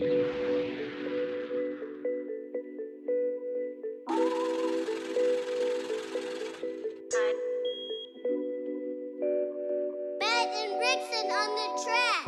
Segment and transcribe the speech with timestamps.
[0.00, 0.10] Matt
[10.54, 12.27] and Rickson on the track.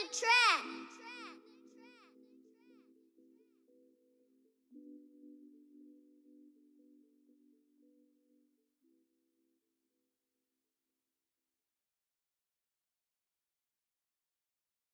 [0.00, 0.87] the track.